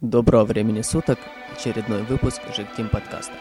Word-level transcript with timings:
Доброго 0.00 0.46
времени 0.46 0.80
суток, 0.80 1.18
очередной 1.54 2.02
выпуск 2.04 2.40
Жиктим 2.56 2.88
подкаста. 2.88 3.34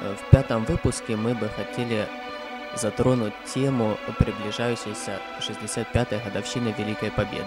Э, 0.00 0.16
в 0.16 0.30
пятом 0.32 0.64
выпуске 0.64 1.14
мы 1.14 1.32
бы 1.32 1.46
хотели 1.46 2.08
затронуть 2.74 3.32
тему 3.54 3.96
приближающейся 4.18 5.20
65-й 5.38 6.24
годовщины 6.24 6.74
Великой 6.76 7.12
Победы. 7.12 7.46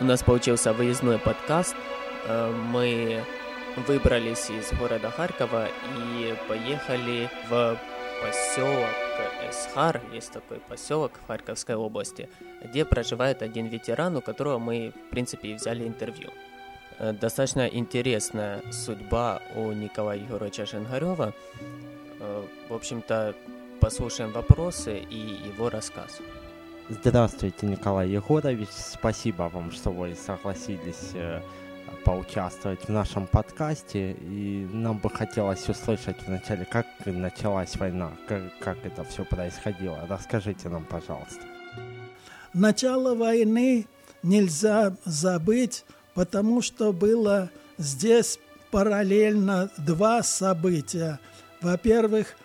У 0.00 0.04
нас 0.04 0.24
получился 0.24 0.72
выездной 0.72 1.20
подкаст. 1.20 1.76
Э, 2.26 2.50
мы 2.50 3.22
выбрались 3.86 4.50
из 4.50 4.76
города 4.76 5.12
Харькова 5.12 5.68
и 5.96 6.34
поехали 6.48 7.30
в 7.48 7.78
поселок 8.20 8.90
Эсхар, 9.48 10.00
есть 10.12 10.32
такой 10.32 10.58
поселок 10.58 11.12
в 11.22 11.28
Харьковской 11.28 11.76
области, 11.76 12.28
где 12.64 12.84
проживает 12.84 13.42
один 13.42 13.66
ветеран, 13.66 14.16
у 14.16 14.20
которого 14.20 14.58
мы, 14.58 14.92
в 15.06 15.10
принципе, 15.10 15.50
и 15.50 15.54
взяли 15.54 15.86
интервью. 15.86 16.30
Э, 16.98 17.12
достаточно 17.12 17.66
интересная 17.66 18.62
судьба 18.70 19.42
у 19.54 19.72
Николая 19.72 20.18
Егоровича 20.18 20.66
Шенгарева. 20.66 21.34
Э, 22.20 22.44
в 22.68 22.74
общем-то, 22.74 23.34
послушаем 23.80 24.32
вопросы 24.32 24.98
и 24.98 25.18
его 25.46 25.70
рассказ. 25.70 26.20
Здравствуйте, 26.88 27.66
Николай 27.66 28.10
Егорович. 28.10 28.68
Спасибо 28.70 29.50
вам, 29.52 29.72
что 29.72 29.90
вы 29.90 30.14
согласились 30.14 31.10
э, 31.14 31.40
поучаствовать 32.04 32.84
в 32.84 32.88
нашем 32.90 33.26
подкасте. 33.26 34.12
И 34.12 34.68
нам 34.72 34.98
бы 34.98 35.10
хотелось 35.10 35.68
услышать 35.68 36.16
вначале, 36.26 36.64
как 36.64 36.86
началась 37.06 37.76
война, 37.76 38.12
как, 38.28 38.42
как 38.60 38.84
это 38.84 39.02
все 39.04 39.24
происходило. 39.24 40.06
Расскажите 40.08 40.68
нам, 40.68 40.84
пожалуйста. 40.84 41.42
Начало 42.52 43.16
войны 43.16 43.86
нельзя 44.22 44.94
забыть 45.04 45.84
потому 46.14 46.62
что 46.62 46.92
было 46.92 47.50
здесь 47.78 48.38
параллельно 48.70 49.70
два 49.78 50.22
события. 50.22 51.20
Во-первых, 51.60 52.36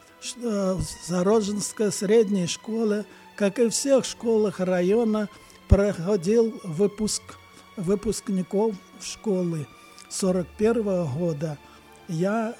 э, 0.42 0.76
Зароженская 1.08 1.92
средняя 1.92 2.48
школа, 2.48 3.06
как 3.36 3.60
и 3.60 3.70
всех 3.70 4.06
школах 4.06 4.60
района, 4.60 5.30
проходил 5.68 6.60
выпуск 6.64 7.22
выпускников 7.78 8.76
школы 9.02 9.68
41 10.10 11.06
года. 11.06 11.58
Я 12.08 12.56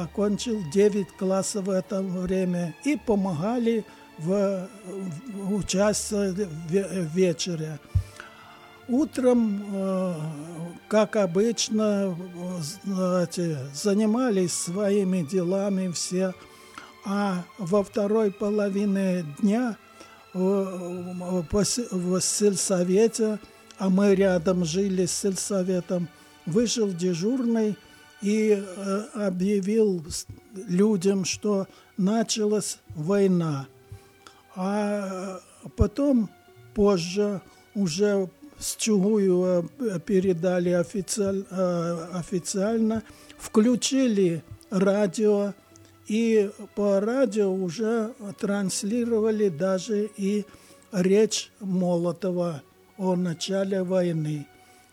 окончил 0.00 0.62
9 0.72 1.08
классов 1.18 1.66
в 1.66 1.70
это 1.70 2.00
время 2.02 2.74
и 2.84 2.96
помогали 2.96 3.84
в, 4.18 4.68
в 5.34 5.54
участии 5.54 6.32
в 6.32 7.14
вечере. 7.14 7.78
Утром, 8.88 9.64
э, 9.72 10.14
как 10.88 11.16
обычно, 11.16 12.16
знаете, 12.84 13.58
занимались 13.74 14.52
своими 14.52 15.22
делами 15.22 15.90
все, 15.90 16.34
а 17.04 17.42
во 17.58 17.82
второй 17.82 18.30
половине 18.30 19.24
дня 19.40 19.76
в 20.32 21.46
сельсовете, 22.20 23.40
а 23.78 23.88
мы 23.88 24.14
рядом 24.14 24.64
жили 24.64 25.06
с 25.06 25.12
сельсоветом, 25.12 26.08
вышел 26.44 26.88
дежурный 26.88 27.76
и 28.22 28.50
э, 28.50 29.02
объявил 29.14 30.04
людям, 30.54 31.24
что 31.24 31.66
началась 31.96 32.78
война. 32.90 33.66
А 34.54 35.40
потом, 35.76 36.30
позже, 36.74 37.40
уже 37.74 38.30
с 38.58 38.76
Чугую 38.76 39.70
э, 39.78 39.98
передали 40.00 40.70
официаль, 40.70 41.44
э, 41.50 42.08
официально, 42.12 43.02
включили 43.38 44.42
радио, 44.70 45.54
и 46.08 46.50
по 46.74 47.00
радио 47.00 47.52
уже 47.52 48.14
транслировали 48.38 49.48
даже 49.48 50.08
и 50.16 50.44
речь 50.92 51.50
Молотова 51.60 52.62
о 52.96 53.16
начале 53.16 53.82
войны. 53.82 54.46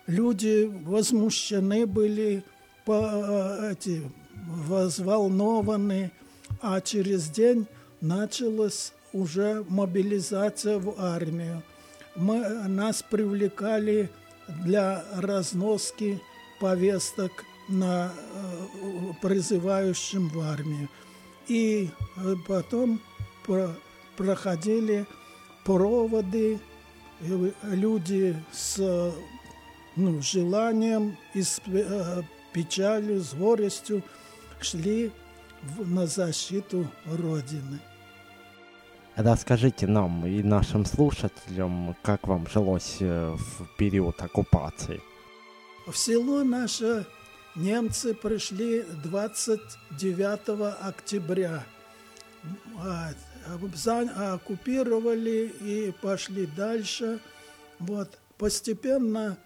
Люди 0.08 0.70
возмущены 0.86 1.86
были, 1.86 2.44
по, 2.86 2.94
э, 2.94 3.72
эти, 3.74 4.02
взволнованы, 4.68 6.12
а 6.62 6.82
через 6.82 7.30
день 7.30 7.68
началась 8.02 8.92
уже 9.14 9.64
мобилизация 9.70 10.80
в 10.80 10.96
армию 10.98 11.64
мы, 12.16 12.68
нас 12.68 13.04
привлекали 13.04 14.10
для 14.48 15.04
разноски 15.16 16.22
повесток 16.60 17.46
на 17.70 18.12
э, 18.12 19.14
призывающим 19.22 20.30
в 20.30 20.40
армию. 20.40 20.90
И 21.48 21.90
э, 22.18 22.36
потом 22.48 23.02
про, 23.46 23.76
проходили 24.18 25.06
проводы, 25.66 26.60
люди 27.64 28.36
с 28.52 29.14
ну, 29.96 30.22
желанием 30.22 31.18
и 31.34 31.42
с 31.42 31.62
э, 31.66 32.22
печалью, 32.52 33.22
с 33.22 33.34
горестью 33.34 34.04
шли 34.60 35.12
на 35.80 36.06
защиту 36.06 36.88
Родины. 37.06 37.80
Расскажите 39.16 39.86
нам 39.86 40.26
и 40.26 40.42
нашим 40.42 40.86
слушателям, 40.86 41.96
как 42.02 42.28
вам 42.28 42.48
жилось 42.48 42.98
э, 43.00 43.36
в 43.38 43.78
период 43.78 44.20
оккупации. 44.20 45.02
В 45.86 45.96
село 45.96 46.44
наше 46.44 47.06
немцы 47.56 48.16
пришли 48.16 48.84
29 49.04 50.80
октября. 50.82 51.64
А, 52.80 53.14
оккупировали 54.34 55.54
и 55.62 55.94
пошли 56.02 56.48
дальше. 56.48 57.20
Вот. 57.78 58.18
Постепенно 58.40 59.38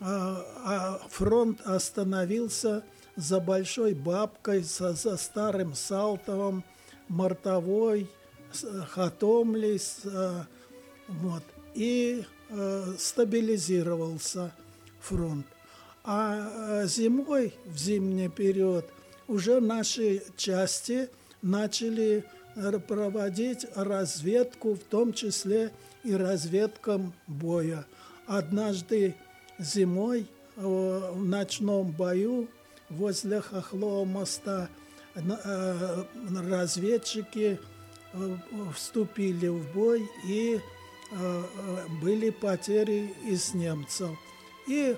а, 0.00 0.44
а 0.64 1.00
фронт 1.08 1.62
остановился 1.62 2.82
за 3.16 3.40
Большой 3.40 3.94
Бабкой, 3.94 4.60
за, 4.60 4.92
за 4.92 5.16
Старым 5.16 5.72
Салтовым, 5.74 6.62
Мартовой– 7.08 8.06
Хатомлис, 8.90 10.00
вот, 11.08 11.42
и 11.74 12.24
э, 12.48 12.94
стабилизировался 12.98 14.52
фронт. 15.00 15.46
А 16.02 16.82
э, 16.82 16.86
зимой, 16.86 17.54
в 17.64 17.76
зимний 17.76 18.28
период, 18.28 18.86
уже 19.26 19.60
наши 19.60 20.22
части 20.36 21.08
начали 21.42 22.24
проводить 22.86 23.66
разведку, 23.74 24.74
в 24.74 24.78
том 24.78 25.12
числе 25.12 25.72
и 26.04 26.14
разведкам 26.14 27.12
боя. 27.26 27.84
Однажды 28.26 29.16
зимой 29.58 30.26
э, 30.56 30.60
в 30.60 31.24
ночном 31.24 31.90
бою 31.90 32.48
возле 32.88 33.40
Хохлова 33.40 34.04
моста 34.04 34.68
разведчики 36.30 37.58
Э, 37.58 37.73
вступили 38.74 39.48
в 39.48 39.72
бой 39.72 40.08
и 40.24 40.60
э, 41.10 41.42
э, 41.56 41.86
были 42.00 42.30
потери 42.30 43.14
из 43.24 43.54
немцев. 43.54 44.10
И 44.66 44.96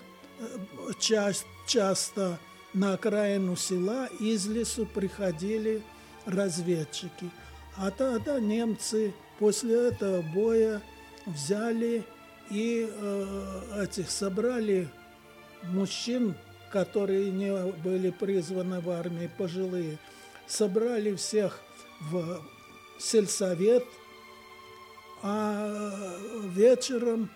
часто 0.99 2.38
на 2.72 2.94
окраину 2.94 3.56
села 3.56 4.06
из 4.21 4.47
лесу 4.47 4.87
приходили 4.87 5.82
разведчики. 6.26 7.31
А 7.76 7.91
тогда 7.91 8.38
немцы 8.38 9.15
после 9.38 9.88
этого 9.88 10.22
боя 10.22 10.82
взяли 11.25 12.05
и 12.50 12.88
э, 12.88 13.82
этих 13.82 14.10
собрали 14.10 14.88
мужчин, 15.65 16.34
которые 16.71 17.31
не 17.31 17.73
были 17.82 18.11
призваны 18.11 18.81
в 18.81 18.91
армии, 18.91 19.31
пожилые, 19.38 19.99
собрали 20.46 21.14
всех 21.14 21.61
в 22.11 22.41
сельсовет, 22.98 23.84
а 25.22 26.19
вечером 26.54 27.31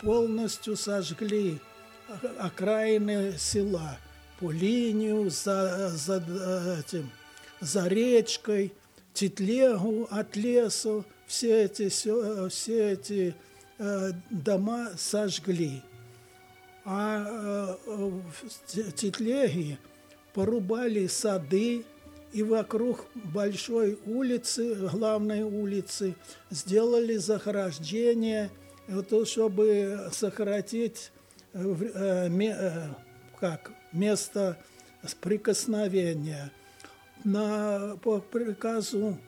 полностью 0.00 0.76
сожгли 0.76 1.60
окраины 2.38 3.36
села 3.38 3.98
по 4.40 4.50
линию 4.50 5.30
за, 5.30 5.90
за, 5.90 6.16
этим, 6.80 7.10
за 7.60 7.88
речкой, 7.88 8.72
Титлегу 9.12 10.06
от 10.10 10.36
лесу, 10.36 11.04
все 11.26 11.64
эти, 11.64 11.88
все, 11.88 12.48
все 12.48 12.92
эти 12.92 13.34
э, 13.78 14.12
дома 14.30 14.90
сожгли. 14.96 15.82
А 16.84 17.26
э, 17.26 17.76
в 17.86 18.92
Титлеге 18.92 19.78
порубали 20.34 21.08
сады, 21.08 21.84
и 22.32 22.42
вокруг 22.42 23.06
большой 23.14 23.98
улицы, 24.06 24.74
главной 24.74 25.42
улицы, 25.42 26.14
сделали 26.50 27.16
захораждение, 27.16 28.50
вот, 28.86 29.28
чтобы 29.28 30.08
сократить 30.12 31.10
э, 31.52 31.74
э, 31.94 32.88
как 33.40 33.72
место 33.92 34.58
прикосновения. 35.20 36.52
На, 37.24 37.96
по 38.02 38.20
приказу 38.20 39.18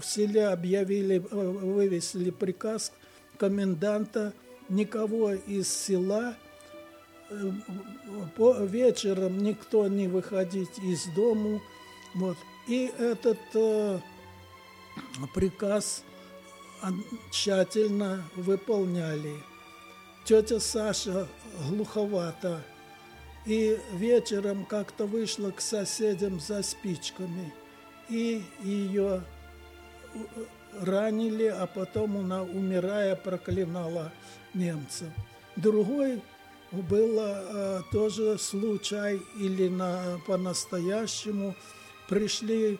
в 0.00 0.04
селе 0.04 0.46
объявили, 0.48 1.18
вывесили 1.18 2.30
приказ 2.30 2.92
коменданта 3.38 4.32
никого 4.68 5.32
из 5.32 5.68
села 5.72 6.34
по 8.36 8.52
вечером 8.64 9.38
никто 9.38 9.88
не 9.88 10.08
выходить 10.08 10.78
из 10.78 11.06
дому. 11.14 11.60
Вот. 12.16 12.36
И 12.66 12.90
этот 12.98 13.38
э, 13.54 14.00
приказ 15.34 16.02
тщательно 17.30 18.24
выполняли. 18.34 19.34
Тетя 20.24 20.58
Саша 20.58 21.28
глуховата. 21.68 22.64
И 23.44 23.78
вечером 23.92 24.64
как-то 24.64 25.06
вышла 25.06 25.50
к 25.50 25.60
соседям 25.60 26.40
за 26.40 26.62
спичками. 26.62 27.52
И 28.08 28.42
ее 28.62 29.22
э, 30.14 30.18
ранили, 30.80 31.46
а 31.46 31.66
потом 31.66 32.16
она, 32.16 32.42
умирая, 32.42 33.14
проклинала 33.14 34.10
немцев. 34.54 35.08
Другой 35.54 36.22
был 36.72 37.18
э, 37.20 37.82
тоже 37.92 38.38
случай, 38.38 39.20
или 39.38 39.68
на, 39.68 40.18
по-настоящему 40.26 41.54
пришли 42.08 42.78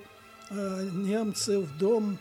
э, 0.51 0.89
немцы 0.93 1.59
в 1.59 1.79
дом 1.79 2.19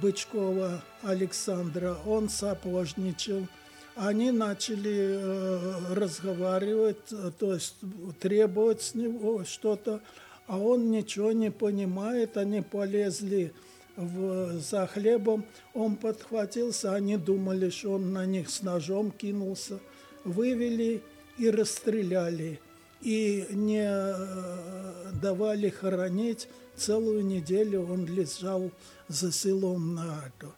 Бычкова 0.00 0.82
Александра, 1.02 1.96
он 2.06 2.28
сапожничал. 2.28 3.46
Они 3.94 4.32
начали 4.32 5.18
э, 5.20 5.94
разговаривать, 5.94 7.12
э, 7.12 7.30
то 7.38 7.54
есть 7.54 7.76
требовать 8.20 8.82
с 8.82 8.94
него 8.94 9.44
что-то, 9.44 10.00
а 10.46 10.58
он 10.58 10.90
ничего 10.90 11.32
не 11.32 11.50
понимает, 11.50 12.36
они 12.36 12.60
полезли 12.60 13.52
в, 13.96 14.58
за 14.58 14.86
хлебом, 14.86 15.44
он 15.72 15.96
подхватился, 15.96 16.94
они 16.94 17.16
думали, 17.16 17.70
что 17.70 17.92
он 17.92 18.12
на 18.12 18.26
них 18.26 18.50
с 18.50 18.62
ножом 18.62 19.12
кинулся, 19.12 19.78
вывели 20.24 21.02
и 21.38 21.50
расстреляли, 21.50 22.60
и 23.00 23.46
не 23.50 23.86
э, 23.86 25.12
давали 25.20 25.68
хоронить, 25.68 26.48
целую 26.76 27.24
неделю 27.24 27.86
он 27.90 28.06
лежал 28.06 28.70
за 29.08 29.32
селом 29.32 29.94
на 29.94 30.24
это. 30.26 30.52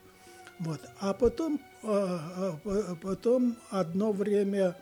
Вот. 0.59 0.81
А 1.01 1.13
потом, 1.13 1.61
а, 1.83 2.59
а, 2.65 2.95
потом 3.03 3.57
одно 3.71 4.13
время 4.13 4.77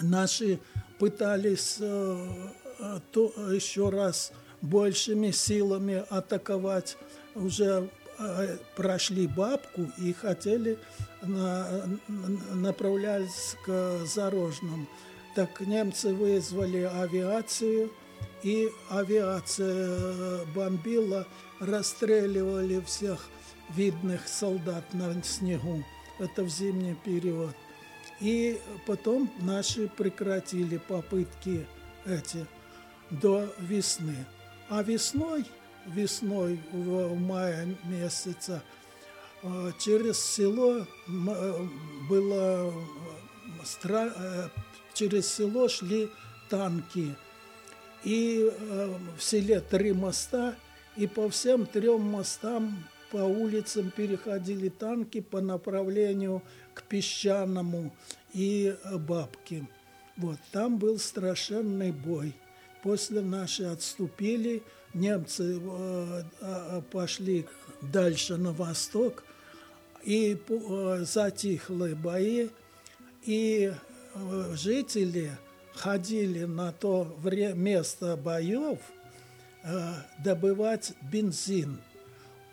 наши 0.00 0.58
пытались 0.98 1.76
э, 1.80 2.28
то, 3.12 3.32
еще 3.52 3.90
раз 3.90 4.32
большими 4.60 5.30
силами 5.30 6.04
атаковать 6.10 6.96
уже 7.34 7.88
э, 8.18 8.56
прошли 8.76 9.26
бабку 9.26 9.86
и 9.98 10.12
хотели 10.12 10.78
на, 11.22 11.84
направлялись 12.54 13.56
к 13.64 14.00
Зарожному. 14.04 14.86
Так 15.38 15.60
немцы 15.60 16.12
вызвали 16.12 16.82
авиацию, 16.82 17.92
и 18.42 18.68
авиация 18.90 20.44
бомбила, 20.46 21.28
расстреливали 21.60 22.80
всех 22.80 23.24
видных 23.70 24.26
солдат 24.26 24.92
на 24.94 25.22
снегу. 25.22 25.84
Это 26.18 26.42
в 26.42 26.48
зимний 26.48 26.96
период. 27.04 27.54
И 28.18 28.58
потом 28.84 29.30
наши 29.40 29.86
прекратили 29.86 30.78
попытки 30.78 31.64
эти 32.04 32.44
до 33.08 33.48
весны. 33.60 34.26
А 34.68 34.82
весной, 34.82 35.44
весной 35.86 36.58
в 36.72 37.14
мае 37.14 37.76
месяца 37.84 38.60
э, 39.44 39.70
через 39.78 40.18
село 40.18 40.78
э, 40.80 41.68
было 42.08 42.74
э, 43.84 44.48
через 44.94 45.32
село 45.32 45.68
шли 45.68 46.10
танки– 46.48 47.14
и 48.04 48.50
э, 48.50 48.94
в 49.16 49.22
селе 49.22 49.60
три 49.60 49.92
моста, 49.92 50.54
и 50.96 51.06
по 51.06 51.28
всем 51.28 51.66
трем 51.66 52.00
мостам 52.02 52.84
по 53.10 53.18
улицам 53.18 53.90
переходили 53.90 54.68
танки 54.68 55.20
по 55.20 55.40
направлению 55.40 56.42
к 56.74 56.82
Песчаному 56.84 57.92
и 58.32 58.74
э, 58.82 58.98
Бабке. 58.98 59.66
Вот, 60.16 60.38
там 60.52 60.78
был 60.78 60.98
страшенный 60.98 61.92
бой. 61.92 62.34
После 62.82 63.20
наши 63.20 63.64
отступили, 63.64 64.62
немцы 64.94 65.60
э, 65.60 66.22
э, 66.40 66.82
пошли 66.90 67.46
дальше 67.82 68.36
на 68.36 68.52
восток, 68.52 69.24
и 70.04 70.40
затихли 71.00 71.94
бои, 71.94 72.48
и 73.22 73.72
э, 74.14 74.54
жители– 74.54 75.30
ходили 75.78 76.44
на 76.44 76.72
то 76.72 77.16
место 77.54 78.16
боев 78.16 78.78
э, 79.62 79.92
добывать 80.24 80.92
бензин. 81.02 81.80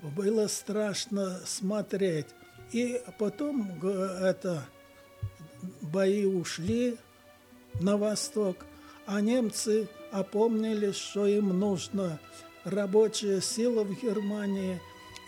Было 0.02 0.48
страшно 0.48 1.40
смотреть. 1.46 2.28
И 2.72 3.02
потом 3.18 3.80
это 3.84 4.66
бои 5.82 6.26
ушли 6.26 6.98
на 7.80 7.98
восток, 7.98 8.66
а 9.06 9.22
немцы 9.22 9.88
опомнились, 10.12 10.96
что 10.96 11.26
им 11.26 11.60
нужна 11.60 12.20
рабочая 12.64 13.42
сила 13.42 13.84
в 13.84 14.02
Германии 14.02 14.80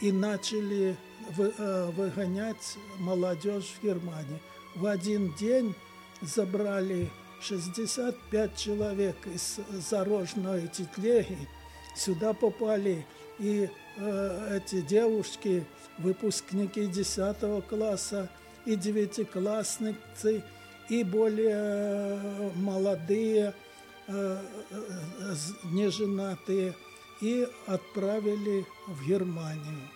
и 0.01 0.11
начали 0.11 0.95
вы, 1.31 1.53
э, 1.57 1.91
выгонять 1.91 2.77
молодежь 2.99 3.73
в 3.79 3.83
Германии. 3.83 4.41
В 4.77 4.85
один 4.85 5.33
день 5.33 5.73
забрали 6.21 7.09
65 7.41 8.55
человек 8.55 9.15
из 9.25 9.59
Зарожной 9.89 10.67
Тетлеги 10.67 11.47
сюда 11.95 12.33
попали. 12.33 13.03
И 13.39 13.69
э, 13.97 14.57
эти 14.57 14.81
девушки, 14.81 15.65
выпускники 15.97 16.85
10 16.85 17.65
класса, 17.67 18.29
и 18.65 18.75
девятиклассницы, 18.75 20.43
и 20.89 21.03
более 21.03 21.55
э, 21.55 22.51
молодые, 22.55 23.55
э, 24.07 24.41
э, 24.69 25.35
неженатые, 25.71 26.75
и 27.21 27.47
отправили 27.65 28.63
в 28.87 29.07
Германию. 29.07 29.89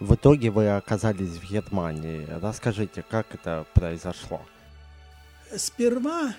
В 0.00 0.14
итоге 0.14 0.50
вы 0.50 0.68
оказались 0.68 1.38
в 1.38 1.50
Германии. 1.50 2.24
Расскажите, 2.40 3.04
как 3.08 3.34
это 3.34 3.66
произошло? 3.74 4.40
Сперва 5.56 6.34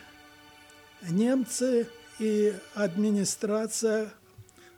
немцы 1.09 1.89
и 2.19 2.53
администрация 2.73 4.11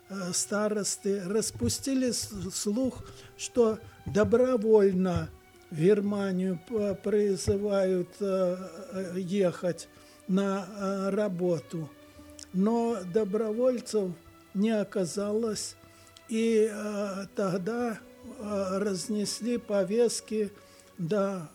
э, 0.08 0.32
старосты 0.32 1.22
распустили 1.28 2.10
слух, 2.10 3.04
что 3.36 3.78
добровольно 4.04 5.28
в 5.70 5.76
Германию 5.78 6.58
призывают 7.04 8.08
э, 8.18 8.56
э, 8.92 9.14
ехать 9.16 9.88
на 10.26 11.10
работу. 11.10 11.88
Но 12.52 12.98
добровольцев 13.14 14.10
не 14.54 14.70
оказалось, 14.70 15.76
и 16.28 16.70
тогда 17.34 17.98
разнесли 18.40 19.58
повестки 19.58 20.50
да, 20.98 21.48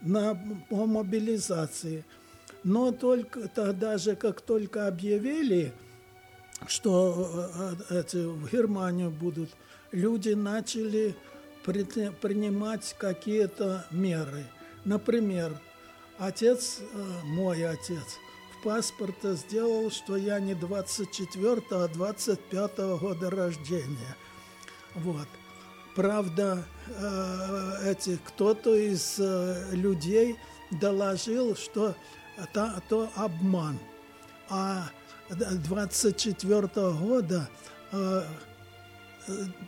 на, 0.00 0.34
по 0.68 0.86
мобилизации– 0.86 2.04
но 2.64 2.92
только 2.92 3.46
тогда 3.48 3.98
же, 3.98 4.16
как 4.16 4.40
только 4.40 4.88
объявили, 4.88 5.72
что 6.66 7.76
э, 7.90 8.00
эти, 8.00 8.24
в 8.24 8.50
Германию 8.50 9.10
будут, 9.10 9.50
люди 9.92 10.30
начали 10.30 11.14
принимать 11.62 12.96
какие-то 12.98 13.86
меры. 13.90 14.46
Например, 14.86 15.60
отец, 16.18 16.78
э, 16.80 17.04
мой 17.24 17.66
отец, 17.66 18.18
в 18.58 18.64
паспорте 18.64 19.34
сделал, 19.34 19.90
что 19.90 20.16
я 20.16 20.40
не 20.40 20.54
24, 20.54 21.62
а 21.70 21.88
25 21.88 22.78
года 22.98 23.28
рождения. 23.28 24.16
Вот. 24.94 25.28
Правда, 25.94 26.64
э, 26.88 27.90
эти 27.92 28.18
кто-то 28.24 28.74
из 28.74 29.18
людей 29.72 30.36
доложил, 30.70 31.56
что 31.56 31.94
это, 32.36 32.82
то 32.88 33.08
обман. 33.14 33.78
А 34.48 34.88
24 35.30 36.60
-го 36.60 36.98
года 36.98 37.48
э, 37.92 38.22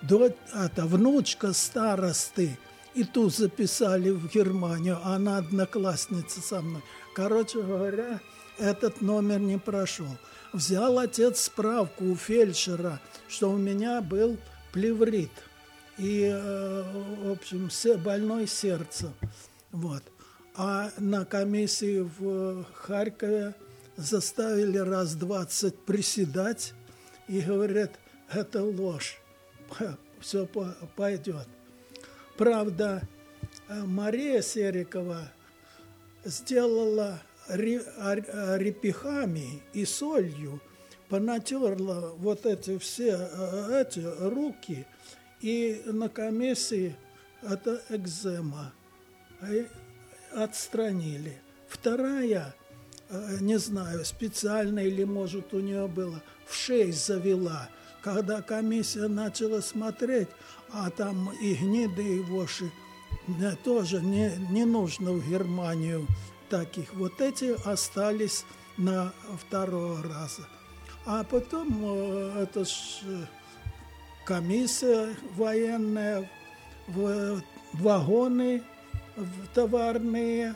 до, 0.02 0.26
это, 0.26 0.86
внучка 0.86 1.52
старосты, 1.52 2.58
и 2.94 3.04
ту 3.04 3.30
записали 3.30 4.10
в 4.10 4.28
Германию, 4.28 4.98
она 5.04 5.38
одноклассница 5.38 6.40
со 6.40 6.60
мной. 6.60 6.82
Короче 7.14 7.62
говоря, 7.62 8.20
этот 8.58 9.00
номер 9.00 9.38
не 9.38 9.58
прошел. 9.58 10.16
Взял 10.52 10.98
отец 10.98 11.40
справку 11.40 12.04
у 12.04 12.16
фельдшера, 12.16 13.00
что 13.28 13.50
у 13.50 13.56
меня 13.56 14.00
был 14.00 14.38
плеврит 14.76 15.30
и, 15.96 16.28
э, 16.30 16.82
в 17.22 17.32
общем, 17.32 17.70
больной 18.02 18.46
сердце. 18.46 19.10
Вот. 19.72 20.02
А 20.54 20.90
на 20.98 21.24
комиссии 21.24 22.00
в 22.00 22.62
Харькове 22.74 23.54
заставили 23.96 24.76
раз 24.76 25.14
двадцать 25.14 25.78
приседать 25.78 26.74
и 27.26 27.40
говорят, 27.40 27.98
это 28.30 28.62
ложь, 28.62 29.18
все 30.20 30.46
пойдет. 30.94 31.48
Правда, 32.36 33.00
э, 33.68 33.82
Мария 33.82 34.42
Серикова 34.42 35.32
сделала 36.22 37.22
репихами 37.48 39.62
и 39.72 39.86
солью, 39.86 40.60
понатерла 41.08 42.12
вот 42.16 42.46
эти 42.46 42.78
все 42.78 43.16
э, 43.18 43.82
эти 43.82 44.00
руки, 44.00 44.86
и 45.40 45.82
на 45.86 46.08
комиссии 46.08 46.96
это 47.42 47.80
экзема. 47.88 48.72
И 49.48 49.66
отстранили. 50.32 51.40
Вторая, 51.68 52.54
э, 53.08 53.38
не 53.40 53.58
знаю, 53.58 54.04
специально 54.04 54.80
или, 54.80 55.04
может, 55.04 55.52
у 55.54 55.60
нее 55.60 55.86
было, 55.86 56.22
в 56.46 56.54
шесть 56.54 57.06
завела. 57.06 57.68
Когда 58.02 58.40
комиссия 58.40 59.08
начала 59.08 59.60
смотреть, 59.60 60.28
а 60.70 60.90
там 60.90 61.30
и 61.42 61.54
гниды, 61.54 62.18
и 62.18 62.20
воши, 62.20 62.70
тоже 63.64 64.00
не, 64.00 64.30
не 64.50 64.64
нужно 64.64 65.12
в 65.12 65.28
Германию 65.28 66.06
таких. 66.48 66.94
Вот 66.94 67.20
эти 67.20 67.56
остались 67.68 68.44
на 68.76 69.12
второго 69.40 70.02
раза. 70.02 70.46
А 71.06 71.22
потом 71.22 71.68
э, 71.82 72.42
это 72.42 72.62
э, 72.62 73.24
комиссия 74.24 75.14
военная, 75.36 76.28
в 76.88 77.40
вагоны 77.74 78.62
в 79.14 79.46
товарные, 79.54 80.54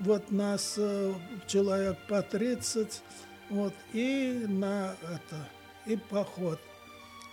вот 0.00 0.30
нас 0.30 0.74
э, 0.76 1.12
человек 1.46 1.98
по 2.08 2.22
30, 2.22 3.02
вот, 3.50 3.74
и 3.92 4.44
на 4.48 4.94
это, 5.02 5.48
и 5.84 5.96
поход. 5.96 6.60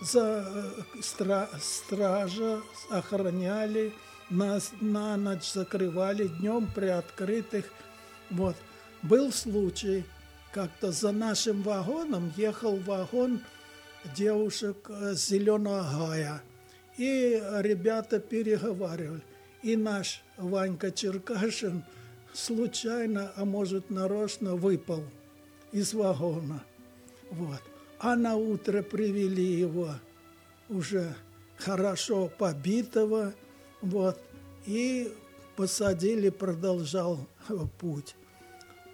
За 0.00 0.74
стра, 1.00 1.48
стража 1.60 2.60
охраняли, 2.90 3.94
нас 4.28 4.72
на 4.80 5.16
ночь 5.16 5.50
закрывали, 5.52 6.26
днем 6.26 6.68
при 6.74 6.86
открытых 6.86 7.66
вот. 8.30 8.56
Был 9.02 9.32
случай, 9.32 10.04
как-то 10.56 10.90
за 10.90 11.12
нашим 11.12 11.62
вагоном 11.62 12.32
ехал 12.34 12.76
вагон 12.76 13.40
девушек 14.16 14.88
с 14.88 15.28
Зеленого 15.28 15.82
Гая. 15.92 16.42
И 16.96 17.38
ребята 17.58 18.20
переговаривали. 18.20 19.20
И 19.62 19.76
наш 19.76 20.22
Ванька 20.38 20.90
Черкашин 20.90 21.84
случайно, 22.32 23.32
а 23.36 23.44
может 23.44 23.90
нарочно, 23.90 24.56
выпал 24.56 25.04
из 25.72 25.92
вагона. 25.92 26.64
Вот. 27.30 27.60
А 27.98 28.16
на 28.16 28.36
утро 28.36 28.80
привели 28.80 29.60
его 29.60 29.90
уже 30.70 31.14
хорошо 31.58 32.28
побитого, 32.38 33.34
вот, 33.82 34.18
и 34.64 35.12
посадили, 35.54 36.30
продолжал 36.30 37.28
путь. 37.78 38.16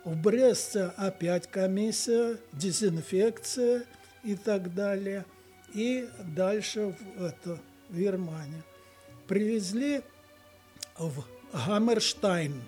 В 0.04 0.16
Бресте 0.16 0.92
опять 0.96 1.48
комиссия, 1.48 2.36
дезинфекция 2.52 3.84
и 4.24 4.34
так 4.34 4.74
далее. 4.74 5.24
И 5.74 6.08
дальше 6.34 6.96
в, 7.16 7.24
это, 7.24 7.58
в 7.88 7.96
Германию. 7.96 8.64
Привезли 9.28 10.02
в 10.98 11.24
Гаммерштайн. 11.52 12.60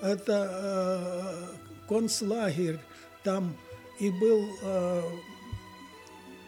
Это 0.00 1.52
э, 1.52 1.88
концлагерь. 1.88 2.78
Там 3.24 3.56
и 3.98 4.10
был 4.10 4.48
э, 4.62 5.02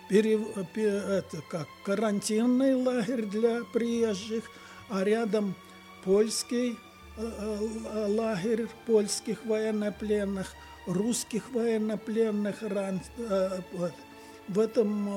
пере, 0.09 0.39
пере, 0.75 0.91
это, 0.91 1.43
как, 1.51 1.67
карантинный 1.85 2.75
лагерь 2.75 3.27
для 3.27 3.65
приезжих, 3.65 4.45
а 4.89 5.03
рядом 5.03 5.57
польский 6.05 6.79
лагерь 7.19 8.69
польских 8.87 9.45
военнопленных, 9.45 10.55
русских 10.87 11.51
военнопленных. 11.51 12.63
Э, 12.63 13.61
в 14.49 14.59
этом 14.59 15.09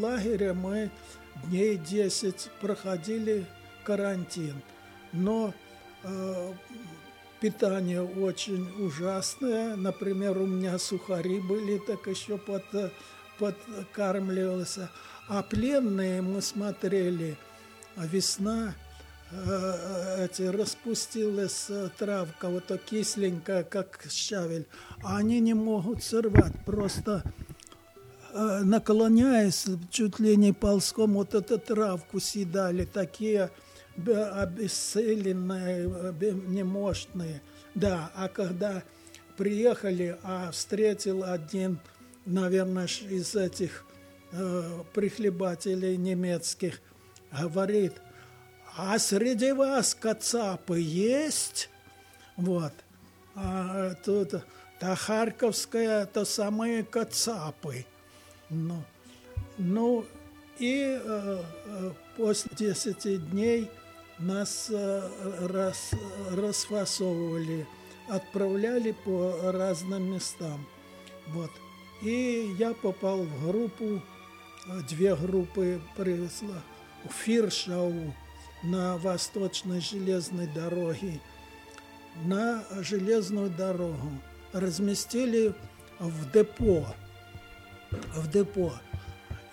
лагере 0.00 0.52
мы 0.52 0.90
дней 1.46 1.76
10 1.76 2.50
проходили 2.60 3.44
карантин. 3.84 4.62
Но 5.12 5.52
питание 7.40 8.02
очень 8.02 8.70
ужасное. 8.80 9.74
Например, 9.74 10.38
у 10.38 10.46
меня 10.46 10.78
сухари 10.78 11.40
были, 11.40 11.78
так 11.78 12.06
еще 12.06 12.38
под, 12.38 12.64
подкармливался. 13.38 14.90
А 15.28 15.42
пленные 15.42 16.22
мы 16.22 16.40
смотрели, 16.40 17.36
а 17.96 18.06
весна– 18.06 18.76
Э, 18.87 18.87
распустилась 19.30 21.66
э, 21.68 21.90
травка, 21.98 22.48
вот 22.48 22.72
кисленькая, 22.88 23.62
как 23.62 24.00
щавель, 24.08 24.66
а 25.02 25.18
они 25.18 25.40
не 25.40 25.52
могут 25.54 26.02
сорвать, 26.02 26.54
просто 26.64 27.22
э, 28.32 28.60
наклоняясь 28.64 29.66
чуть 29.90 30.18
ли 30.18 30.34
не 30.36 30.52
ползком, 30.52 31.12
вот 31.14 31.34
эту 31.34 31.58
травку 31.58 32.20
съедали, 32.20 32.86
такие 32.86 33.50
обессиленные, 33.96 36.14
немощные. 36.46 37.42
Да, 37.74 38.12
а 38.14 38.28
когда 38.28 38.84
приехали, 39.36 40.16
а 40.22 40.50
встретил 40.52 41.24
один, 41.24 41.80
наверное, 42.24 42.86
из 42.86 43.34
этих 43.34 43.84
э, 44.32 44.62
прихлебателей 44.94 45.98
немецких, 45.98 46.80
говорит– 47.30 47.92
а 48.80 48.96
среди 49.00 49.50
вас 49.50 49.92
кацапы 49.92 50.78
есть? 50.78 51.68
Вот. 52.36 52.72
А 53.34 53.94
тут 54.04 54.34
та 54.78 54.94
Харьковская, 54.94 56.06
то 56.06 56.24
самые 56.24 56.84
кацапы. 56.84 57.84
Ну, 58.48 58.84
ну 59.58 60.04
и 60.60 60.96
э, 61.04 61.42
э 61.66 61.90
после 62.16 62.50
10 62.56 63.30
дней 63.30 63.68
нас 64.20 64.68
э, 64.70 65.10
рас, 65.48 65.90
расфасовывали, 66.30 67.66
отправляли 68.08 68.92
по 68.92 69.50
разным 69.50 70.14
местам. 70.14 70.64
Вот. 71.26 71.50
И 72.02 72.54
я 72.56 72.74
попал 72.74 73.24
в 73.24 73.48
группу, 73.48 74.00
две 74.88 75.16
группы 75.16 75.80
привезла, 75.96 76.62
в 77.04 77.12
Фиршау, 77.12 78.14
на 78.62 78.96
восточной 78.98 79.80
железной 79.80 80.46
дороге, 80.48 81.20
на 82.24 82.64
железную 82.80 83.50
дорогу, 83.50 84.10
разместили 84.52 85.54
в 85.98 86.30
депо, 86.32 86.86
в 87.90 88.30
депо. 88.30 88.72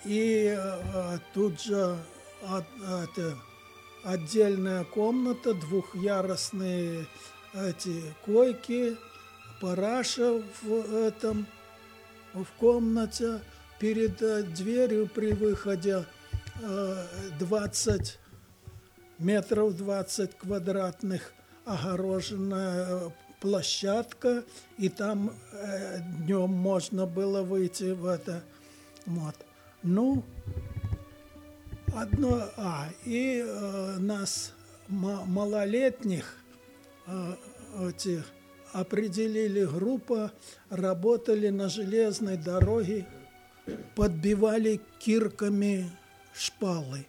И 0.04 0.56
а, 0.58 1.20
тут 1.34 1.62
же 1.62 1.98
а, 2.44 2.64
это, 3.04 3.38
отдельная 4.04 4.84
комната, 4.84 5.54
двухъярусные 5.54 7.08
эти 7.54 8.02
койки, 8.26 8.98
параша 9.62 10.44
в 10.62 10.96
этом, 10.96 11.48
в 12.34 12.46
комнате, 12.60 13.42
перед 13.80 14.18
дверью 14.54 15.10
при 15.14 15.32
выходе 15.34 16.06
20 17.40 18.20
метров 19.20 19.76
20 19.76 20.38
квадратных 20.38 21.34
огороженная 21.66 22.86
э, 22.88 23.10
площадка, 23.40 24.44
и 24.78 24.90
там 24.90 25.32
э, 25.52 26.00
днем 26.24 26.52
можно 26.52 27.06
было 27.06 27.42
выйти 27.42 27.92
в 27.92 28.06
это. 28.06 28.44
Вот. 29.06 29.36
Ну, 29.84 30.24
одно, 31.94 32.50
а, 32.58 32.88
и 33.06 33.44
э, 33.46 33.98
нас 34.00 34.54
малолетних 34.88 36.38
э, 37.08 37.36
этих 37.90 38.26
определили 38.74 39.64
группа, 39.64 40.32
работали 40.70 41.50
на 41.50 41.70
железной 41.70 42.38
дороге, 42.38 43.08
подбивали 43.96 44.82
кирками 45.00 45.90
шпалы 46.34 47.06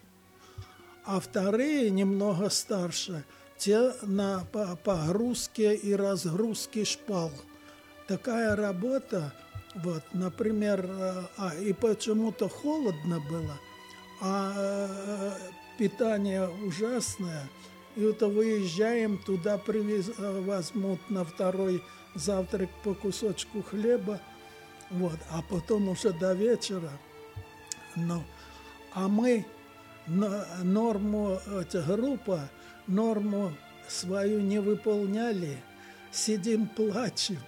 а 1.06 1.20
вторые 1.20 1.90
немного 1.90 2.50
старше, 2.50 3.24
те 3.56 3.92
на 4.02 4.44
погрузке 4.84 5.74
и 5.74 5.94
разгрузке 5.94 6.84
шпал. 6.84 7.30
такая 8.08 8.54
работа, 8.54 9.32
вот, 9.76 10.02
например, 10.12 10.88
а, 11.36 11.52
и 11.60 11.72
почему-то 11.72 12.48
холодно 12.48 13.20
было, 13.20 13.58
а 14.20 15.32
питание 15.78 16.48
ужасное, 16.48 17.48
и 17.94 18.04
вот 18.04 18.20
выезжаем, 18.22 19.18
туда 19.18 19.58
привез, 19.58 20.10
возьмут 20.18 21.00
на 21.08 21.24
второй 21.24 21.82
завтрак 22.14 22.68
по 22.84 22.94
кусочку 22.94 23.62
хлеба, 23.62 24.20
вот, 24.90 25.18
а 25.30 25.42
потом 25.42 25.88
уже 25.88 26.12
до 26.12 26.34
вечера. 26.34 26.90
Но, 27.96 28.22
а 28.92 29.08
мы 29.08 29.46
норму, 30.06 31.40
эта 31.60 31.82
группа, 31.82 32.48
норму 32.86 33.52
свою 33.88 34.40
не 34.40 34.60
выполняли, 34.60 35.58
сидим, 36.12 36.66
плачем. 36.66 37.38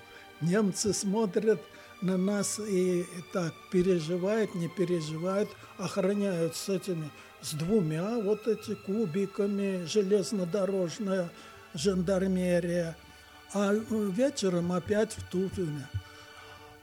Немцы 0.41 0.93
смотрят 0.93 1.61
на 2.01 2.17
нас 2.17 2.61
и 2.61 3.05
так 3.33 3.53
переживают, 3.73 4.55
не 4.55 4.69
переживают, 4.69 5.49
охраняют 5.79 6.55
с 6.55 6.69
этими, 6.69 7.11
с 7.41 7.55
двумя 7.55 8.19
вот 8.19 8.47
эти 8.47 8.75
кубиками 8.75 9.85
железнодорожная 9.85 11.31
жандармерия. 11.75 12.97
А 13.53 13.73
вечером 13.73 14.73
опять 14.73 15.13
в 15.15 15.29
Тутуне. 15.31 15.89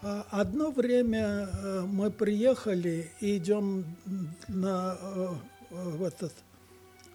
А 0.01 0.25
одно 0.32 0.72
время 0.72 1.50
э, 1.51 1.82
мы 1.88 2.12
приехали 2.12 3.12
и 3.22 3.38
идем 3.38 3.86
на, 4.48 4.98
э, 5.00 5.27
в, 5.84 6.03
этот, 6.03 6.34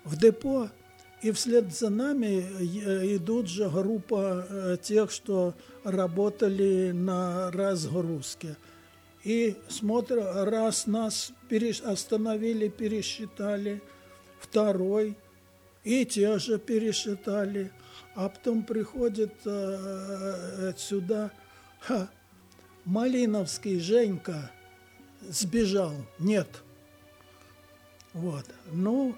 в 0.04 0.16
депо, 0.16 0.68
и 1.22 1.32
вслед 1.32 1.72
за 1.72 1.90
нами 1.90 2.42
э, 2.42 3.16
идут 3.16 3.48
же 3.48 3.68
группа 3.68 4.78
тех, 4.82 5.10
что 5.10 5.54
работали 5.84 6.92
на 6.92 7.50
разгрузке. 7.50 8.56
И 9.24 9.56
смотрят, 9.68 10.48
раз 10.48 10.86
нас 10.86 11.32
переш... 11.48 11.82
остановили, 11.82 12.68
пересчитали, 12.68 13.82
второй, 14.38 15.16
и 15.84 16.04
те 16.06 16.38
же 16.38 16.58
пересчитали, 16.58 17.70
а 18.14 18.28
потом 18.28 18.62
приходит 18.62 19.34
э, 19.44 20.72
сюда, 20.76 21.30
ха, 21.80 22.08
Малиновский 22.84 23.78
Женька 23.78 24.50
сбежал, 25.28 25.94
нет. 26.18 26.48
Вот, 28.12 28.44
ну, 28.72 29.14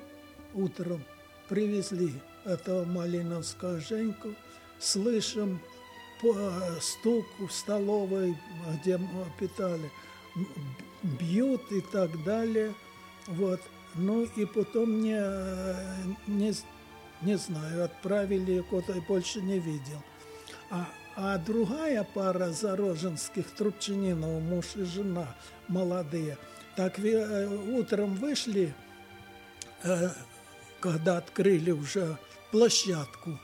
утром 0.54 1.02
привезли 1.48 2.12
этого 2.44 2.84
Малиновского 2.84 3.80
Женьку, 3.80 4.34
слышим 4.78 5.60
стук 6.80 7.26
в 7.38 7.50
столовой, 7.50 8.36
где 8.74 8.96
мы 8.96 9.26
питали, 9.38 9.90
бьют 11.02 11.62
и 11.72 11.80
так 11.80 12.10
далее. 12.24 12.74
Вот. 13.26 13.60
Ну 13.94 14.24
и 14.24 14.46
потом 14.46 15.02
не, 15.02 15.20
не, 16.26 16.54
не 17.20 17.36
знаю, 17.36 17.84
отправили 17.84 18.60
куда-то, 18.60 19.00
больше 19.02 19.42
не 19.42 19.58
видел. 19.58 20.02
А, 20.70 20.88
а 21.16 21.36
другая 21.38 22.06
пара 22.14 22.50
зароженских 22.50 23.50
Трубчининова, 23.50 24.40
муж 24.40 24.76
и 24.76 24.84
жена, 24.84 25.36
молодые, 25.68 26.38
так 26.76 26.98
утром 26.98 28.14
вышли, 28.14 28.74
когда 30.80 31.18
открыли 31.18 31.70
уже 31.70 32.16
площадку, 32.50 33.38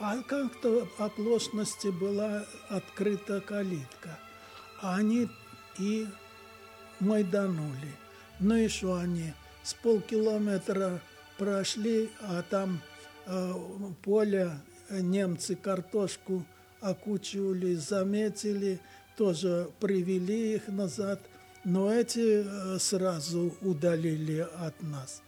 а 0.00 0.22
как-то 0.22 0.88
оплошности 0.98 1.88
была 1.88 2.44
открыта 2.68 3.40
калитка. 3.40 4.18
Они 4.80 5.28
и 5.78 6.06
майданули. 7.00 7.92
Ну 8.40 8.56
и 8.56 8.68
что 8.68 8.94
они? 8.96 9.32
С 9.62 9.74
полкилометра 9.74 11.00
прошли, 11.36 12.10
а 12.20 12.42
там 12.42 12.80
поле 14.02 14.52
немцы 14.90 15.56
картошку 15.56 16.44
окучивали, 16.80 17.74
заметили, 17.74 18.80
тоже 19.16 19.68
привели 19.80 20.54
их 20.54 20.68
назад, 20.68 21.20
но 21.68 21.92
эти 21.92 22.44
э, 22.44 22.78
сразу 22.78 23.54
удалили 23.60 24.46
от 24.58 24.82
нас. 24.82 25.22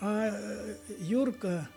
А 0.00 0.30
э, 0.30 0.74
Юрка 0.98 1.68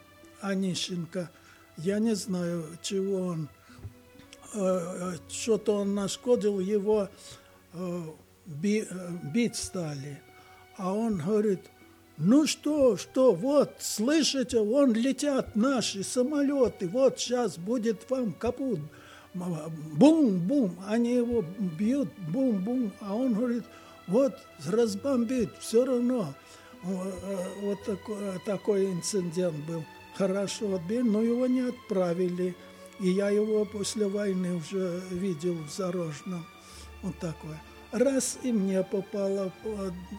Онищенко– 0.41 1.29
я 1.77 1.99
не 1.99 2.15
знаю, 2.15 2.65
чего 2.81 3.27
он, 3.27 3.49
э, 4.53 5.17
что-то 5.29 5.75
он 5.81 5.93
нашкодил, 5.93 6.59
его 6.59 7.09
би, 8.45 8.87
бить 9.33 9.57
стали. 9.57 10.21
А 10.77 10.93
он 10.93 11.17
говорит, 11.17 11.59
ну 12.17 12.47
что, 12.47 12.95
что, 12.95 13.33
вот, 13.33 13.75
слышите, 13.79 14.61
вон 14.61 14.93
летят 14.93 15.55
наши 15.57 16.03
самолеты, 16.03 16.87
вот 16.87 17.19
сейчас 17.19 17.57
будет 17.57 18.09
вам 18.09 18.31
капут. 18.31 18.79
Бум-бум, 19.35 20.75
они 20.87 21.15
его 21.15 21.43
бьют, 21.59 22.09
бум-бум, 22.29 22.91
а 23.01 23.15
он 23.15 23.33
говорит, 23.33 23.63
вот, 24.07 24.33
разбомбит, 24.65 25.49
все 25.59 25.85
равно. 25.85 26.33
Вот 26.83 27.83
такой, 27.83 28.39
такой 28.45 28.91
инцидент 28.91 29.57
был 29.65 29.83
хорошо 30.17 30.75
отбили, 30.75 31.01
но 31.01 31.21
его 31.21 31.47
не 31.47 31.61
отправили. 31.61 32.55
И 32.99 33.09
я 33.09 33.29
его 33.29 33.65
после 33.65 34.07
войны 34.07 34.55
уже 34.55 35.01
видел 35.11 35.55
в 35.55 35.69
Зарожном. 35.69 36.45
Вот 37.01 37.17
такое. 37.19 37.61
Раз 37.91 38.39
и 38.43 38.51
мне 38.51 38.83
попало 38.83 39.51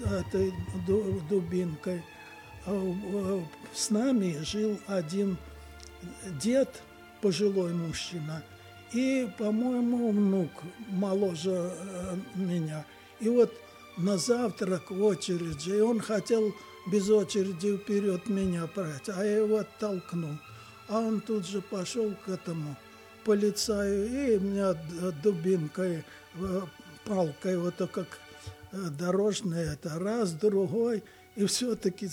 этой 0.04 0.52
дубинкой. 1.28 2.02
А 2.66 3.42
с 3.74 3.90
нами 3.90 4.38
жил 4.42 4.78
один 4.86 5.38
дед, 6.42 6.82
пожилой 7.22 7.72
мужчина, 7.72 8.42
и, 8.92 9.28
по-моему, 9.38 10.10
внук 10.10 10.50
моложе 10.88 11.72
э, 11.72 12.16
меня. 12.34 12.84
И 13.20 13.28
вот 13.28 13.52
на 13.96 14.18
завтрак 14.18 14.90
в 14.90 15.02
очереди, 15.02 15.70
и 15.70 15.80
он 15.80 16.00
хотел 16.00 16.54
без 16.90 17.08
очереди 17.08 17.76
вперед 17.76 18.28
меня 18.28 18.68
брать, 18.74 19.08
а 19.08 19.24
я 19.24 19.38
его 19.38 19.58
оттолкнул. 19.58 20.38
А 20.88 21.00
он 21.00 21.20
тут 21.20 21.46
же 21.46 21.60
пошел 21.60 22.14
к 22.24 22.28
этому 22.28 22.76
полицаю 23.24 24.06
и 24.06 24.38
меня 24.38 24.74
дубинкой, 25.22 26.04
э, 26.36 26.60
палкой, 27.04 27.58
вот 27.58 27.74
как 27.92 28.06
э, 28.70 28.76
дорожная, 28.98 29.72
это 29.72 29.98
раз, 29.98 30.32
другой, 30.32 31.02
и 31.34 31.44
все-таки 31.46 32.08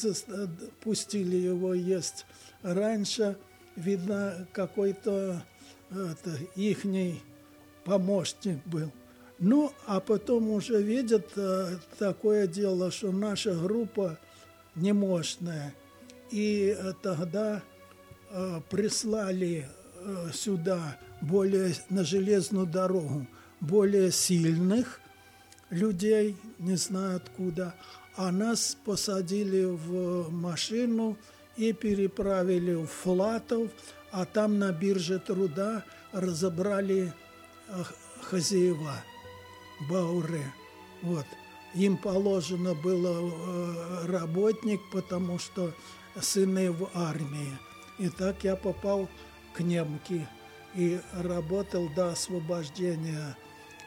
пустили 0.84 1.36
его 1.36 1.76
есть. 1.76 2.26
Раньше, 2.64 3.38
видно, 3.76 4.48
какой-то 4.54 5.44
это, 5.96 6.38
ихний 6.56 7.22
помощник 7.84 8.60
был. 8.66 8.92
Ну, 9.40 9.74
а 9.88 10.00
потом 10.00 10.52
уже 10.52 10.82
видят 10.82 11.28
э, 11.36 11.78
такое 11.98 12.48
дело, 12.48 12.92
что 12.92 13.12
наша 13.12 13.54
группа 13.56 14.18
немощная. 14.76 15.74
И 16.32 16.76
э, 16.78 16.94
тогда 17.02 17.62
э, 18.30 18.62
прислали 18.70 19.68
э, 20.00 20.30
сюда 20.34 20.98
более 21.22 21.74
на 21.90 22.04
железную 22.04 22.68
дорогу 22.68 23.28
более 23.64 24.12
сильных 24.12 25.00
людей, 25.70 26.36
не 26.60 26.76
знаю 26.76 27.18
откуда, 27.18 27.74
а 28.16 28.32
нас 28.32 28.78
посадили 28.86 29.64
в 29.64 30.30
машину 30.30 31.18
и 31.56 31.72
переправили 31.72 32.74
в 32.74 32.88
Флатов, 32.88 33.72
а 34.14 34.26
там 34.26 34.60
на 34.60 34.72
бирже 34.72 35.20
труда 35.20 35.84
разобрали 36.12 37.12
хозяева 38.22 39.04
Бауре. 39.90 40.54
Вот 41.02 41.26
им 41.74 41.98
положено 41.98 42.76
было 42.76 43.32
э, 43.32 44.06
работник, 44.06 44.80
потому 44.92 45.40
что 45.40 45.74
сыны 46.22 46.72
в 46.72 46.90
армии. 46.94 47.58
И 47.98 48.10
так 48.10 48.44
я 48.44 48.56
попал 48.56 49.10
к 49.56 49.62
немке 49.62 50.28
и 50.76 51.00
работал 51.14 51.90
до 51.90 52.12
освобождения 52.12 53.36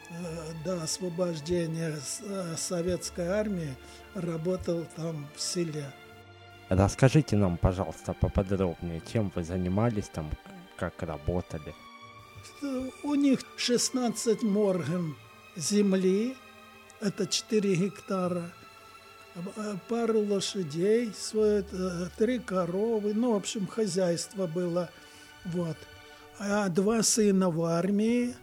э, 0.09 0.53
до 0.65 0.83
освобождения 0.83 1.95
э, 2.21 2.55
советской 2.57 3.27
армии, 3.27 3.73
работал 4.13 4.85
там 4.97 5.29
в 5.35 5.41
селе. 5.41 5.85
Расскажите 6.69 7.37
нам, 7.37 7.57
пожалуйста, 7.57 8.13
поподробнее, 8.13 9.01
чем 9.11 9.31
вы 9.35 9.43
занимались 9.43 10.09
там, 10.09 10.29
как 10.75 11.01
работали. 11.01 11.73
У 13.03 13.15
них 13.15 13.39
16 13.55 14.43
морген 14.43 15.15
земли, 15.55 16.35
это 16.99 17.25
4 17.25 17.75
гектара, 17.75 18.51
пару 19.87 20.19
лошадей, 20.19 21.13
свое, 21.13 21.63
три 22.17 22.39
коровы, 22.39 23.13
ну, 23.13 23.33
в 23.33 23.35
общем, 23.37 23.65
хозяйство 23.67 24.47
было, 24.47 24.89
вот. 25.45 25.77
А 26.39 26.67
два 26.69 27.01
сына 27.01 27.49
в 27.49 27.63
армии, 27.63 28.35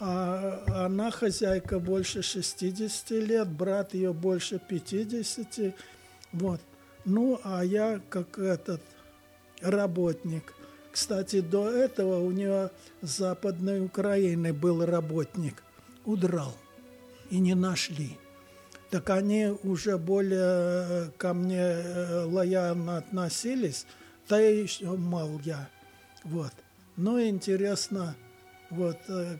а 0.00 0.62
она 0.86 1.10
хозяйка 1.10 1.78
больше 1.78 2.22
60 2.22 3.10
лет, 3.12 3.48
брат 3.48 3.94
ее 3.94 4.12
больше 4.12 4.58
50. 4.58 5.74
Вот. 6.32 6.60
Ну, 7.04 7.40
а 7.44 7.64
я 7.64 8.00
как 8.08 8.38
этот 8.38 8.80
работник. 9.60 10.54
Кстати, 10.92 11.40
до 11.40 11.68
этого 11.68 12.20
у 12.20 12.30
нее 12.30 12.70
с 13.02 13.18
Западной 13.18 13.84
Украины 13.84 14.52
был 14.52 14.84
работник. 14.86 15.62
Удрал. 16.04 16.54
И 17.30 17.38
не 17.38 17.54
нашли. 17.54 18.18
Так 18.90 19.10
они 19.10 19.46
уже 19.64 19.98
более 19.98 21.10
ко 21.16 21.34
мне 21.34 21.58
э, 21.58 22.24
лояльно 22.24 22.98
относились, 22.98 23.86
да 24.28 24.40
и 24.40 24.68
мал 24.84 25.40
я. 25.42 25.68
Вот. 26.22 26.52
Но 26.96 27.20
интересно, 27.20 28.14
вот 28.70 28.98
э, 29.08 29.38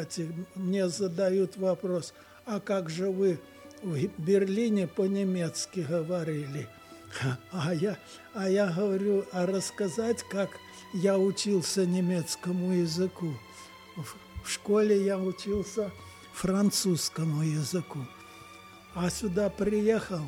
эти, 0.00 0.32
мне 0.54 0.88
задают 0.88 1.56
вопрос, 1.56 2.14
а 2.46 2.60
как 2.60 2.88
же 2.88 3.10
вы 3.10 3.40
в 3.82 3.98
Берлине 4.18 4.86
по-немецки 4.86 5.80
говорили? 5.80 6.68
А 7.52 7.74
я, 7.74 7.96
а 8.34 8.48
я 8.48 8.66
говорю, 8.66 9.24
а 9.32 9.46
рассказать, 9.46 10.22
как 10.24 10.50
я 10.92 11.18
учился 11.18 11.86
немецкому 11.86 12.72
языку. 12.72 13.34
В, 13.96 14.16
в 14.44 14.50
школе 14.50 15.04
я 15.04 15.18
учился 15.18 15.90
французскому 16.32 17.42
языку. 17.42 18.00
А 18.94 19.10
сюда 19.10 19.50
приехал, 19.50 20.22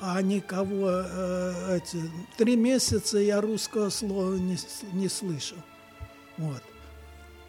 а 0.00 0.20
никого, 0.22 0.90
э, 0.90 1.76
эти, 1.76 2.02
три 2.36 2.56
месяца 2.56 3.18
я 3.18 3.40
русского 3.40 3.90
слова 3.90 4.34
не, 4.34 4.56
не 4.92 5.08
слышал. 5.08 5.58
Вот. 6.36 6.62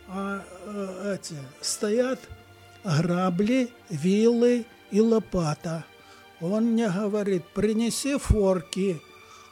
А 0.07 0.43
э, 0.65 1.15
эти, 1.15 1.35
стоят 1.61 2.19
грабли, 2.83 3.69
вилы 3.89 4.65
и 4.91 5.01
лопата– 5.01 5.85
он 6.51 6.73
мне 6.73 6.89
говорит, 6.89 7.43
принеси 7.53 8.17
форки. 8.17 9.01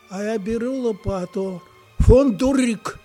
А 0.09 0.23
я 0.23 0.37
беру 0.37 0.75
лопату. 0.75 1.61
Фон 1.99 2.35
дурик. 2.35 2.99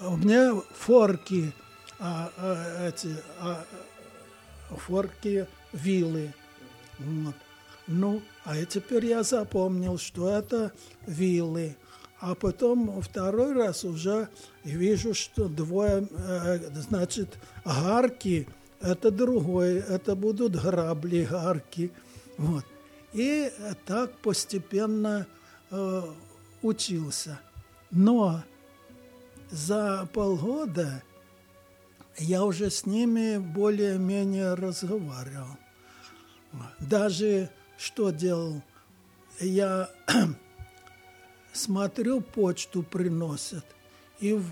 А 0.00 0.08
у 0.08 0.16
меня 0.16 0.60
форки, 0.74 1.52
а, 1.98 2.32
а, 2.36 2.88
эти, 2.88 3.14
а, 3.38 3.64
форки 4.70 5.46
вилы. 5.72 6.32
Вот. 6.98 7.34
Ну, 7.86 8.22
а 8.44 8.64
теперь 8.64 9.06
я 9.06 9.22
запомнил, 9.22 9.98
что 9.98 10.30
это 10.30 10.72
вилы. 11.06 11.76
А 12.18 12.34
потом 12.34 13.00
второй 13.00 13.52
раз 13.52 13.84
уже 13.84 14.28
вижу, 14.64 15.14
что 15.14 15.48
двое, 15.48 16.06
э, 16.16 16.58
значит, 16.74 17.38
гарки– 17.64 18.48
это 18.80 19.10
другой, 19.10 19.76
это 19.76 20.14
будут 20.16 20.56
грабли, 20.56 21.26
гарки. 21.30 21.92
Вот. 22.38 22.64
И 23.12 23.52
так 23.86 24.12
постепенно 24.18 25.26
э, 25.70 26.02
учился. 26.62 27.40
Но 27.90 28.42
за 29.50 30.08
полгода 30.12 31.02
я 32.16 32.44
уже 32.44 32.70
с 32.70 32.86
ними 32.86 33.38
более-менее 33.38 34.54
разговаривал. 34.54 35.56
Даже 36.78 37.50
что 37.78 38.10
делал? 38.10 38.62
Я 39.40 39.90
смотрю, 41.52 42.20
почту 42.20 42.82
приносят, 42.82 43.64
и 44.18 44.34
в 44.34 44.44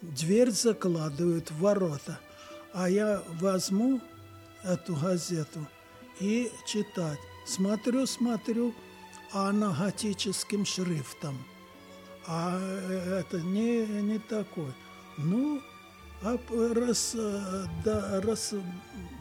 дверь 0.00 0.50
закладывают 0.50 1.50
в 1.50 1.58
ворота. 1.58 2.18
А 2.72 2.88
я 2.88 3.22
возьму 3.40 4.00
эту 4.62 4.94
газету 4.94 5.66
и 6.20 6.50
читать. 6.66 7.18
Смотрю, 7.48 8.06
смотрю, 8.06 8.74
а 9.32 9.48
она 9.48 9.70
готическим 9.72 10.66
шрифтом. 10.66 11.34
А 12.26 12.58
э, 12.60 13.20
это 13.20 13.40
не, 13.40 13.86
не 14.02 14.18
такой. 14.18 14.70
Ну, 15.16 15.62
а 16.20 16.36
раз, 16.74 17.14
э, 17.14 17.64
да, 17.86 18.20
раз 18.20 18.52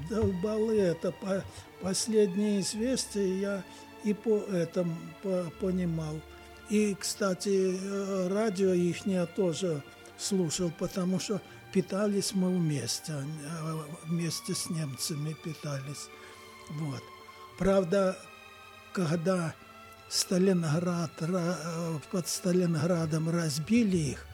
долбалы 0.10 0.78
это 0.78 1.14
по, 1.14 1.42
последние 1.82 2.60
известия, 2.60 3.24
я 3.24 3.64
и 4.04 4.14
по 4.14 4.40
этому 4.40 4.98
по, 5.24 5.50
понимал. 5.62 6.20
И, 6.70 6.96
кстати, 6.96 7.80
э, 7.82 8.28
радио 8.28 8.74
их 8.74 8.98
тоже 9.38 9.82
слушал, 10.18 10.70
потому 10.78 11.22
что 11.22 11.42
питались 11.72 12.34
мы 12.34 12.50
вместе, 12.50 13.14
вместе 14.04 14.54
с 14.54 14.70
немцами 14.70 15.34
питались. 15.46 16.10
Вот. 16.72 17.02
Правда, 17.58 18.16
когда 18.94 19.56
Сталинград, 20.10 21.12
под 22.12 22.28
Сталинградом 22.28 23.30
разбили 23.30 23.98
их, 23.98 24.28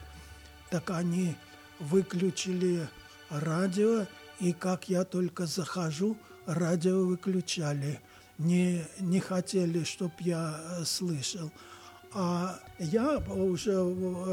так 0.70 0.90
они 0.90 1.34
выключили 1.80 2.86
радио, 3.30 4.06
и 4.40 4.52
как 4.52 4.88
я 4.88 5.04
только 5.04 5.46
захожу, 5.46 6.16
радио 6.46 7.04
выключали. 7.04 8.00
Не, 8.36 8.84
не 8.98 9.20
хотели, 9.20 9.84
чтобы 9.84 10.14
я 10.20 10.60
э, 10.80 10.84
слышал. 10.84 11.52
А 12.12 12.58
я 12.78 13.18
уже 13.18 13.72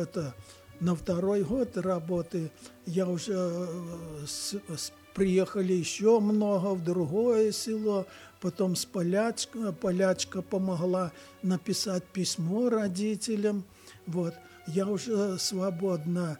это, 0.01 0.33
на 0.79 0.95
второй 0.95 1.43
год 1.43 1.77
работы, 1.77 2.51
я 2.87 3.07
уже 3.07 3.33
э, 3.35 4.25
с, 4.25 4.55
с, 4.75 4.91
приехали 5.13 5.73
еще 5.73 6.19
много 6.19 6.73
в 6.73 6.83
другое 6.83 7.51
село, 7.51 8.07
потом 8.41 8.75
с 8.75 8.85
полячка, 8.85 9.71
полячка 9.71 10.41
помогла 10.41 11.11
написать 11.43 12.03
письмо 12.03 12.69
родителям. 12.69 13.63
Вот. 14.07 14.33
Я 14.67 14.87
уже 14.87 15.37
свободно 15.39 16.39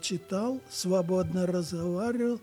читал, 0.00 0.60
свободно 0.70 1.46
разговаривал. 1.46 2.40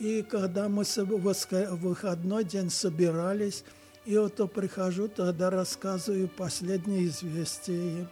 И 0.00 0.22
когда 0.22 0.68
мы 0.68 0.84
в 0.84 1.76
выходной 1.76 2.44
день 2.44 2.70
собирались, 2.70 3.62
и 4.04 4.16
вот 4.16 4.36
то 4.36 4.48
прихожу, 4.48 5.06
тогда 5.06 5.50
рассказываю 5.50 6.28
последние 6.28 7.06
известия. 7.06 8.08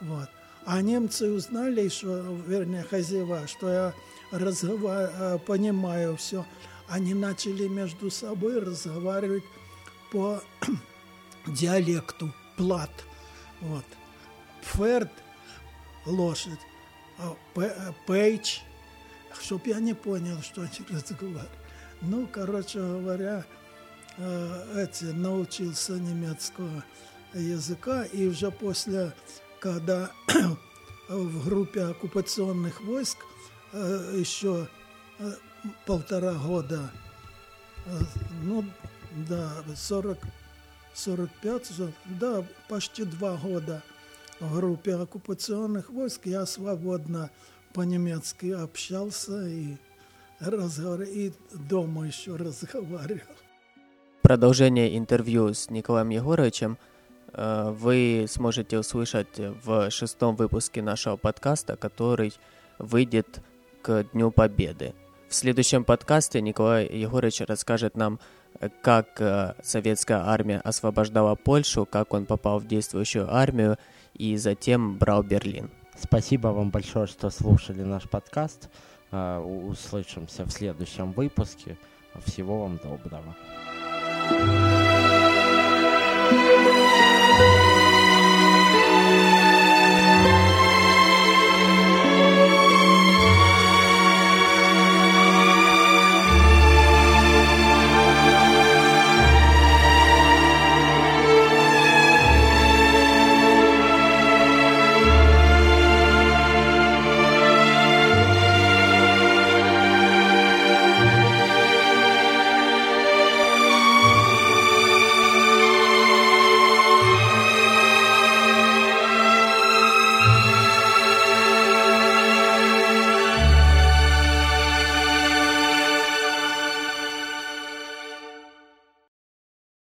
Вот. 0.00 0.28
А 0.64 0.80
немцы 0.82 1.30
узнали, 1.30 1.88
что, 1.88 2.36
вернее, 2.46 2.82
хозяева, 2.82 3.46
что 3.46 3.68
я 3.68 3.94
разговариваю, 4.32 5.38
понимаю 5.40 6.16
все 6.16 6.44
они 6.90 7.14
начали 7.14 7.68
между 7.68 8.10
собой 8.10 8.58
разговаривать 8.58 9.44
по 10.12 10.42
диалекту 11.46 12.32
плат. 12.56 12.90
Вот. 13.60 13.84
Ферд– 14.62 15.10
лошадь, 16.06 16.60
а 17.18 17.34
Пейдж– 18.06 18.58
чтоб 19.38 19.66
я 19.66 19.80
не 19.80 19.94
понял, 19.94 20.40
что 20.42 20.62
они 20.62 20.70
разговаривают. 20.90 21.50
Ну, 22.02 22.26
короче 22.26 22.78
говоря, 22.78 23.44
э, 24.16 24.86
эти, 24.88 25.04
научился 25.04 25.92
немецкого 25.92 26.84
языка, 27.34 28.04
и 28.04 28.26
уже 28.26 28.50
после, 28.50 29.12
когда 29.60 30.10
в 31.08 31.44
группе 31.44 31.82
оккупационных 31.82 32.80
войск 32.82 33.18
э, 33.72 34.16
еще 34.16 34.68
э, 35.18 35.32
полтора 35.86 36.34
года, 36.34 36.90
э, 37.86 37.90
ну, 38.42 38.64
да, 39.28 39.50
40, 39.74 40.18
45, 40.94 41.72
да, 42.18 42.44
почти 42.68 43.04
два 43.04 43.36
года 43.36 43.82
в 44.40 44.56
группе 44.56 44.94
оккупационных 44.94 45.90
войск 45.90 46.26
я 46.26 46.46
свободно 46.46 47.30
по-немецки 47.74 48.50
общался 48.50 49.46
и 49.46 49.76
разговаривал, 50.40 51.12
и 51.12 51.32
дома 51.52 52.06
еще 52.06 52.36
разговаривал. 52.36 53.36
Продолжение 54.22 54.96
интервью 54.96 55.52
с 55.52 55.70
Николаем 55.70 56.10
Егоровичем 56.10 56.78
э, 57.32 57.70
вы 57.70 58.26
сможете 58.28 58.78
услышать 58.78 59.38
в 59.64 59.90
шестом 59.90 60.36
выпуске 60.36 60.82
нашего 60.82 61.16
подкаста, 61.16 61.76
который 61.76 62.32
выйдет 62.78 63.40
к 63.82 64.04
Дню 64.12 64.30
Победы. 64.30 64.94
В 65.30 65.34
следующем 65.36 65.84
подкасте 65.84 66.40
Николай 66.40 66.88
Егорович 66.88 67.42
расскажет 67.42 67.96
нам, 67.96 68.18
как 68.82 69.20
э, 69.20 69.54
советская 69.62 70.24
армия 70.26 70.58
освобождала 70.58 71.36
Польшу, 71.36 71.86
как 71.86 72.12
он 72.14 72.26
попал 72.26 72.58
в 72.58 72.66
действующую 72.66 73.32
армию 73.32 73.78
и 74.14 74.36
затем 74.36 74.98
брал 74.98 75.22
Берлин. 75.22 75.70
Спасибо 75.96 76.48
вам 76.48 76.70
большое, 76.70 77.06
что 77.06 77.30
слушали 77.30 77.82
наш 77.82 78.10
подкаст. 78.10 78.68
Э, 79.12 79.38
услышимся 79.38 80.46
в 80.46 80.50
следующем 80.50 81.12
выпуске. 81.12 81.78
Всего 82.26 82.62
вам 82.62 82.78
доброго. 82.78 83.36
thank 86.30 86.66
you 86.66 86.69